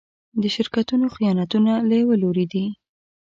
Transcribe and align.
د 0.41 0.43
شرکتونو 0.55 1.05
خیانتونه 1.15 1.71
له 1.87 1.95
يوه 2.01 2.15
لوري 2.23 2.45
دي. 2.53 2.65